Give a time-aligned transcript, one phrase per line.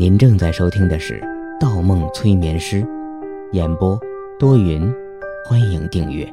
[0.00, 1.20] 您正在收听的是
[1.60, 2.82] 《盗梦催眠师》，
[3.52, 4.00] 演播
[4.38, 4.90] 多云，
[5.44, 6.26] 欢迎订阅。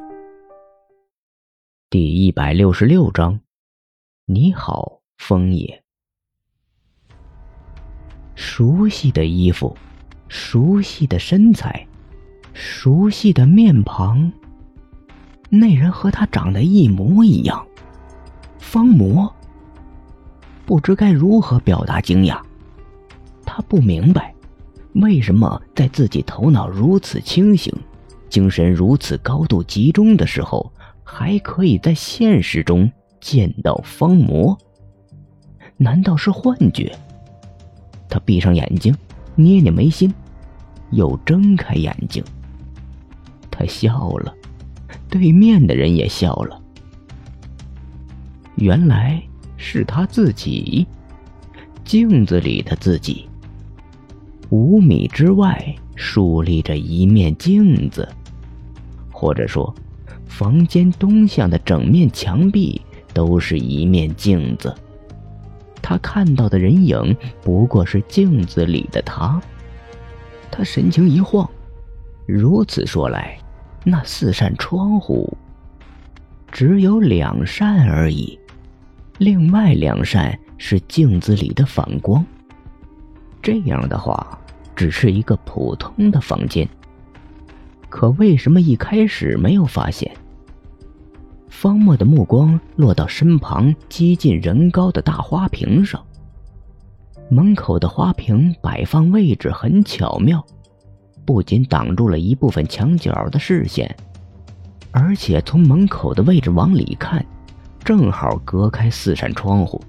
[1.90, 3.38] 第一百六十六章，
[4.24, 5.82] 你好，风爷。
[8.34, 9.76] 熟悉的衣服，
[10.28, 11.86] 熟悉的身材，
[12.54, 14.32] 熟悉的面庞。
[15.50, 17.66] 那人和他长得一模一样，
[18.58, 19.30] 方魔。
[20.64, 22.40] 不知该如何表达惊讶。
[23.58, 24.32] 他不明白，
[24.92, 27.74] 为什么在自己头脑如此清醒、
[28.30, 32.88] 精神如此高度集中的时候，还可以在现实中
[33.20, 34.56] 见到方魔？
[35.76, 36.96] 难道是幻觉？
[38.08, 38.96] 他闭上眼睛，
[39.34, 40.14] 捏捏眉心，
[40.92, 42.22] 又睁开眼睛。
[43.50, 44.32] 他笑了，
[45.10, 46.62] 对面的人也笑了。
[48.54, 49.20] 原来
[49.56, 50.86] 是他自己，
[51.84, 53.27] 镜子里的自己。
[54.50, 58.08] 五米之外竖立着一面镜子，
[59.12, 59.74] 或者说，
[60.26, 62.80] 房间东向的整面墙壁
[63.12, 64.74] 都是一面镜子。
[65.82, 69.40] 他看到的人影不过是镜子里的他。
[70.50, 71.48] 他神情一晃，
[72.26, 73.38] 如此说来，
[73.84, 75.36] 那四扇窗户
[76.50, 78.38] 只有两扇而已，
[79.18, 82.24] 另外两扇是镜子里的反光。
[83.40, 84.38] 这样的话，
[84.78, 86.68] 只是一个普通的房间。
[87.88, 90.08] 可为什么一开始没有发现？
[91.48, 96.00] 方墨的目光落到身旁接近人高的大花瓶上。
[97.28, 100.46] 门口的花瓶摆放位置很巧妙，
[101.26, 103.92] 不仅挡住了一部分墙角的视线，
[104.92, 107.26] 而且从门口的位置往里看，
[107.84, 109.82] 正好隔开四扇窗户，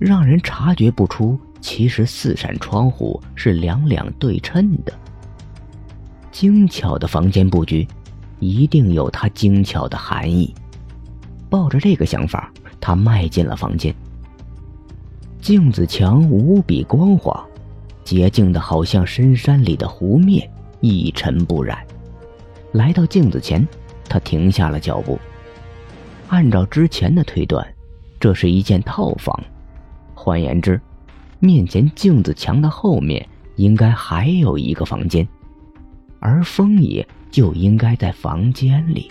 [0.00, 1.38] 让人察觉不出。
[1.66, 4.92] 其实四扇窗户是两两对称的。
[6.30, 7.84] 精巧的房间布局，
[8.38, 10.54] 一定有它精巧的含义。
[11.50, 13.92] 抱着这个想法，他迈进了房间。
[15.40, 17.44] 镜子墙无比光滑，
[18.04, 20.48] 洁净的好像深山里的湖面，
[20.80, 21.84] 一尘不染。
[22.74, 23.66] 来到镜子前，
[24.08, 25.18] 他停下了脚步。
[26.28, 27.66] 按照之前的推断，
[28.20, 29.36] 这是一间套房。
[30.14, 30.80] 换言之，
[31.38, 33.26] 面前镜子墙的后面
[33.56, 35.26] 应该还有一个房间，
[36.20, 39.10] 而风野就应该在房间里。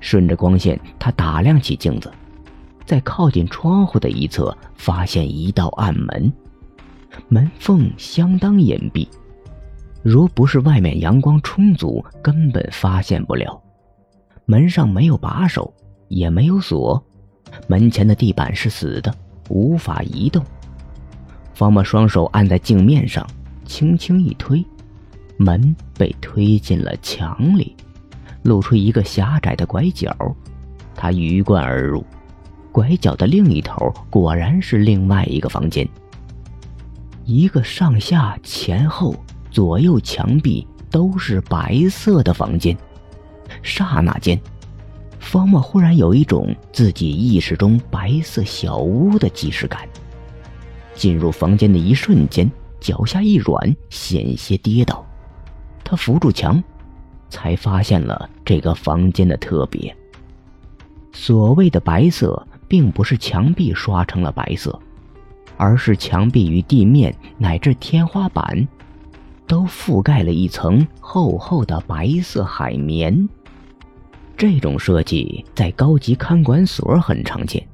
[0.00, 2.12] 顺着光线，他打量起镜子，
[2.84, 6.32] 在靠近窗户的一侧发现一道暗门，
[7.28, 9.08] 门缝相当隐蔽，
[10.02, 13.60] 如不是外面阳光充足，根本发现不了。
[14.44, 15.72] 门上没有把手，
[16.08, 17.02] 也没有锁，
[17.66, 19.12] 门前的地板是死的，
[19.48, 20.44] 无法移动。
[21.56, 23.26] 方墨双手按在镜面上，
[23.64, 24.62] 轻轻一推，
[25.38, 27.74] 门被推进了墙里，
[28.42, 30.14] 露出一个狭窄的拐角。
[30.94, 32.04] 他鱼贯而入，
[32.70, 35.88] 拐角的另一头果然是另外一个房间。
[37.24, 39.16] 一个上下前后
[39.50, 42.76] 左右墙壁都是白色的房间。
[43.62, 44.38] 刹那间，
[45.18, 49.88] 方墨忽然有一种自己意识中白色小屋的既视感。
[50.96, 55.06] 进入房间的一瞬间，脚下一软，险些跌倒。
[55.84, 56.62] 他扶住墙，
[57.28, 59.94] 才发现了这个房间的特别。
[61.12, 64.76] 所谓的白色，并不是墙壁刷成了白色，
[65.56, 68.66] 而是墙壁与地面乃至天花板，
[69.46, 73.28] 都覆盖了一层厚厚的白色海绵。
[74.36, 77.66] 这种设计在高级看管所很常见，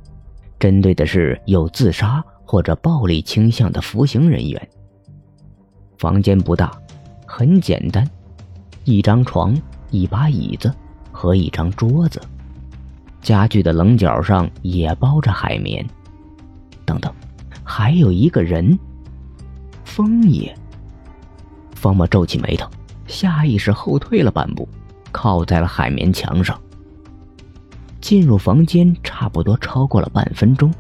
[0.61, 2.23] 针对的是有自杀。
[2.53, 4.69] 或者暴力倾向的服刑人员。
[5.97, 6.71] 房间不大，
[7.27, 8.07] 很简单，
[8.85, 9.57] 一张床、
[9.91, 10.71] 一把椅子
[11.11, 12.21] 和一张桌子，
[13.23, 15.83] 家具的棱角上也包着海绵。
[16.85, 17.11] 等等，
[17.65, 18.79] 还有一个人，
[19.83, 20.55] 风爷。
[21.75, 22.69] 方墨皱起眉头，
[23.07, 24.69] 下意识后退了半步，
[25.11, 26.61] 靠在了海绵墙上。
[28.03, 30.71] 进入房间差不多超过了半分钟。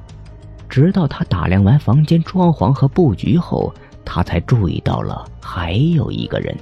[0.73, 3.71] 直到他打量完房间装潢和布局后，
[4.07, 6.57] 他才注意到了还有一个人。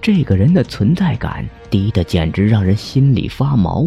[0.00, 3.86] 这个人的存在感低的简直让人心里发毛。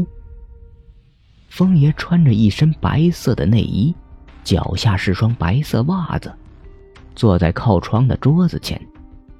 [1.49, 3.95] 风爷穿着一身白色的内衣，
[4.43, 6.31] 脚下是双白色袜子，
[7.15, 8.79] 坐在靠窗的桌子前，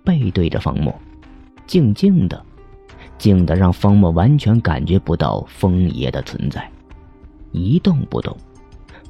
[0.03, 0.91] 背对着方墨，
[1.67, 2.43] 静静的，
[3.19, 6.67] 静的让方墨完全感觉不到风爷的存在，
[7.51, 8.35] 一动不动。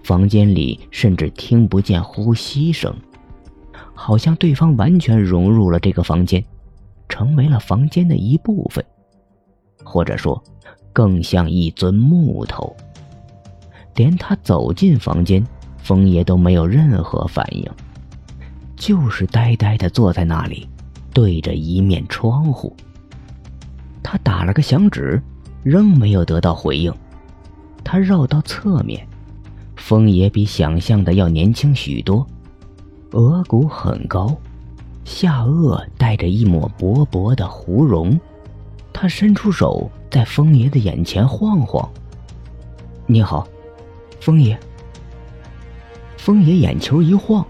[0.03, 2.93] 房间里甚至听不见呼吸声，
[3.93, 6.43] 好像对方完全融入了这个房间，
[7.07, 8.83] 成为了房间的一部分，
[9.83, 10.41] 或者说，
[10.91, 12.75] 更像一尊木头。
[13.95, 15.45] 连他走进房间，
[15.77, 17.69] 风爷都没有任何反应，
[18.75, 20.67] 就是呆呆的坐在那里，
[21.13, 22.75] 对着一面窗户。
[24.01, 25.21] 他打了个响指，
[25.61, 26.91] 仍没有得到回应。
[27.83, 29.05] 他绕到侧面，
[29.81, 32.25] 风爷比想象的要年轻许多，
[33.13, 34.33] 额骨很高，
[35.03, 38.17] 下颚带着一抹薄薄的胡绒。
[38.93, 41.89] 他伸出手，在风爷的眼前晃晃
[43.07, 43.45] ：“你好。”
[44.21, 44.57] 风爷，
[46.15, 47.45] 风爷眼球一晃，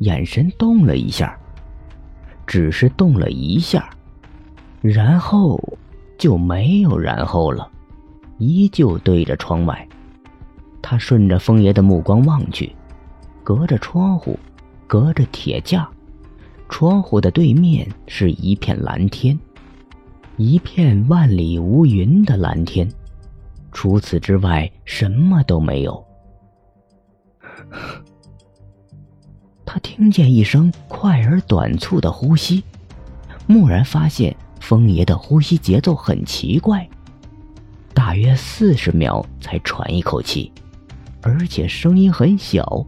[0.00, 1.38] 眼神动了一下，
[2.46, 3.88] 只是动了一下，
[4.82, 5.58] 然后
[6.18, 7.70] 就没有然后了，
[8.38, 9.88] 依旧对着窗外。
[10.86, 12.70] 他顺着风爷的目光望去，
[13.42, 14.38] 隔着窗户，
[14.86, 15.88] 隔着铁架，
[16.68, 19.38] 窗户的对面是一片蓝天，
[20.36, 22.86] 一片万里无云的蓝天。
[23.72, 26.04] 除此之外，什么都没有。
[29.64, 32.62] 他听见一声快而短促的呼吸，
[33.46, 36.86] 蓦然发现风爷的呼吸节奏很奇怪，
[37.94, 40.52] 大约四十秒才喘一口气，
[41.24, 42.86] 而且声音很小。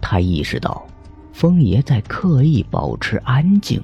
[0.00, 0.84] 他意识到，
[1.32, 3.80] 风爷在刻意保持安静。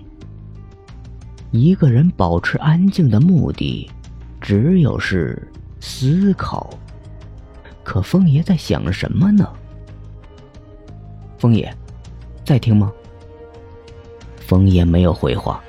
[1.53, 3.89] 一个人保持安静的目的，
[4.41, 5.49] 只有是。
[5.85, 6.71] 思考，
[7.83, 9.53] 可风爷在想什么呢？
[11.37, 11.75] 风爷，
[12.45, 12.93] 在听吗？
[14.37, 15.61] 风爷没有回话。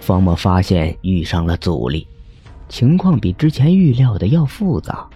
[0.00, 2.08] 方莫发现遇上了阻力，
[2.70, 5.06] 情况比之前预料的要复杂。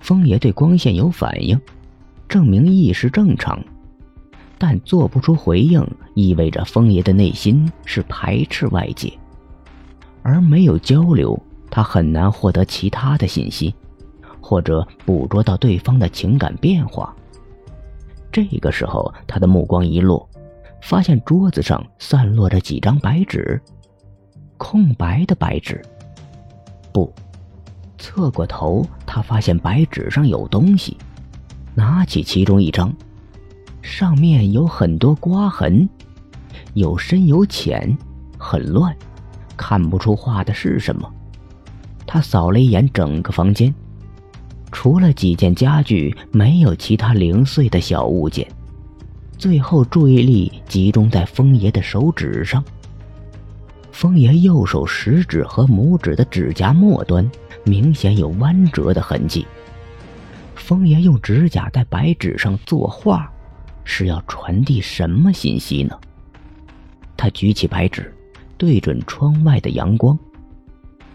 [0.00, 1.60] 风爷对光线有反应，
[2.28, 3.62] 证明意识正常，
[4.56, 9.12] 但做不出回应，意味着风爷的内心是排斥外界，
[10.22, 11.38] 而没有交流。
[11.70, 13.74] 他很难获得其他的信息，
[14.40, 17.14] 或者捕捉到对方的情感变化。
[18.32, 20.26] 这个时候，他的目光一落，
[20.80, 23.60] 发现桌子上散落着几张白纸，
[24.56, 25.82] 空白的白纸。
[26.90, 27.12] 不，
[27.98, 30.96] 侧过头，他发现白纸上有东西，
[31.74, 32.92] 拿起其中一张，
[33.82, 35.88] 上面有很多刮痕，
[36.74, 37.96] 有深有浅，
[38.38, 38.96] 很乱，
[39.56, 41.12] 看不出画的是什么。
[42.06, 43.74] 他扫了一眼整个房间，
[44.72, 48.46] 除了几件家具，没有其他零碎的小物件。
[49.36, 52.64] 最后，注意力集中在风爷的手指上。
[53.98, 57.28] 风爷右手食指和拇指的指甲末端
[57.64, 59.44] 明显有弯折的痕迹。
[60.54, 63.28] 风爷用指甲在白纸上作画，
[63.82, 65.98] 是要传递什么信息呢？
[67.16, 68.14] 他举起白纸，
[68.56, 70.16] 对准窗外的阳光。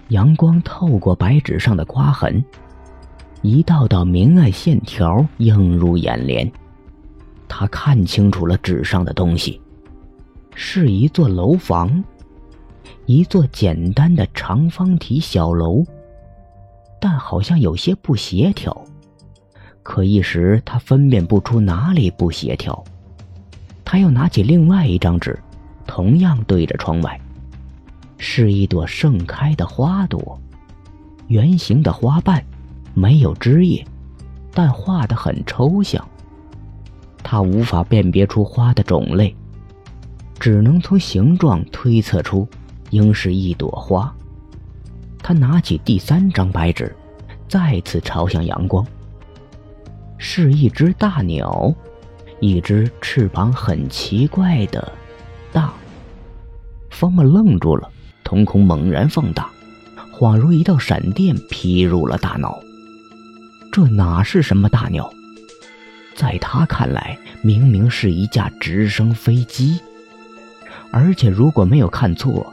[0.10, 2.44] 阳光透过白纸上的刮痕，
[3.42, 6.52] 一道道明暗线条映入眼帘。
[7.48, 9.62] 他看清楚了纸上的东西，
[10.54, 12.04] 是一座楼房，
[13.06, 15.84] 一座简单的长方体小楼，
[17.02, 18.76] 但好像有些不协调。
[19.82, 22.82] 可一时他分辨不出哪里不协调。
[23.84, 25.38] 他又拿起另外一张纸，
[25.86, 27.20] 同样对着窗外。
[28.18, 30.40] 是一朵盛开的花朵，
[31.28, 32.42] 圆形的花瓣，
[32.94, 33.86] 没有枝叶，
[34.54, 36.08] 但画得很抽象。
[37.22, 39.36] 他无法辨别出花的种类，
[40.40, 42.48] 只能从形状推测出，
[42.94, 44.14] 应是一朵花。
[45.18, 46.96] 他拿起第三张白纸，
[47.50, 48.86] 再次朝向阳光。
[50.18, 51.74] 是一只大鸟，
[52.40, 54.92] 一只翅膀很奇怪的
[55.52, 55.74] 大。
[56.90, 57.90] 方木愣住了。
[58.24, 59.50] 瞳孔猛然放大，
[60.12, 62.58] 恍如一道闪电劈入了大脑。
[63.72, 65.12] 这哪是什么大鸟？
[66.16, 69.80] 在他看来，明明是一架直升飞机。
[70.90, 72.52] 而且如果没有看错，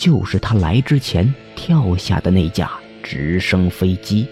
[0.00, 2.70] 就是他来之前跳下的那架
[3.02, 4.26] 直升飞机。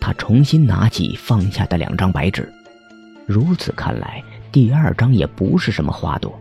[0.00, 2.52] 他重新拿起放下的两张白纸，
[3.24, 4.20] 如此看来，
[4.50, 6.36] 第二张也不是什么花朵。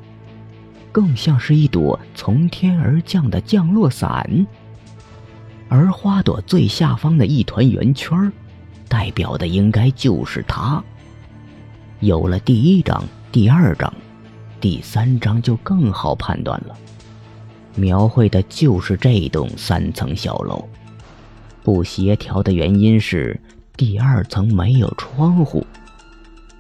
[0.92, 4.48] 更像是一朵从天而降的降落伞，
[5.70, 8.34] 而花朵最下方的一团圆圈，
[8.90, 10.84] 代表的应该就是他。
[12.00, 13.94] 有了第一张、第二张，
[14.60, 16.76] 第三张就更好判断了，
[17.76, 20.68] 描绘的就是这栋三层小楼。
[21.64, 23.40] 不协调的原因是
[23.78, 25.66] 第二层没有窗户，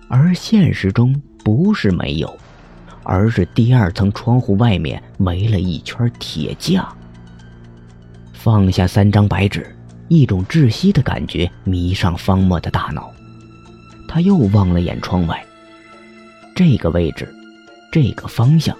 [0.07, 2.37] 而现实中不是没有。
[3.03, 6.87] 而是第二层窗户外面围了一圈铁架。
[8.31, 9.75] 放下三张白纸，
[10.07, 13.11] 一种窒息的感觉迷上方墨的大脑。
[14.07, 15.43] 他又望了眼窗外，
[16.55, 17.27] 这个位置，
[17.91, 18.77] 这个方向，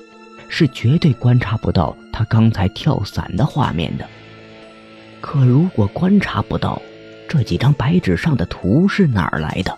[0.54, 4.06] 是绝对观察不到他刚才跳伞的画面的。
[5.22, 6.80] 可如果观察不到，
[7.30, 9.76] 这几张白纸上的图是哪儿来的？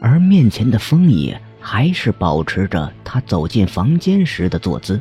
[0.00, 5.00] 而面前的风野还是保持着他走进房间时的坐姿。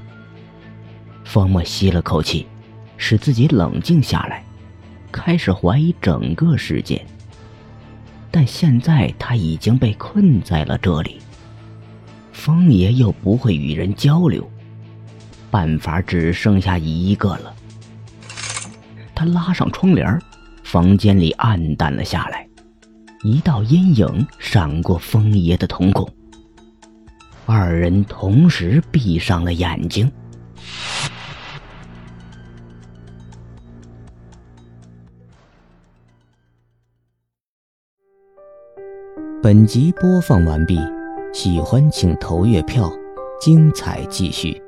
[1.24, 2.46] 方墨吸了口气，
[2.98, 4.46] 使自己冷静下来，
[5.12, 7.04] 开始怀疑整个世界。
[8.30, 11.20] 但现在他已经被困在了这里，
[12.32, 14.50] 风爷又不会与人交流，
[15.50, 17.54] 办法只剩下一个了。
[19.14, 20.20] 他拉上窗帘，
[20.64, 22.48] 房间里暗淡了下来。
[23.24, 26.10] 一道阴影闪过风爷的瞳孔，
[27.46, 30.12] 二人同时闭上了眼睛。
[39.44, 40.80] 本集播放完毕，
[41.34, 42.92] 喜欢请投月票，
[43.40, 44.62] 精彩继续。